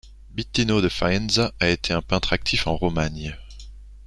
[0.35, 3.37] Bittino da Faenza a été un peintre actif en Romagne.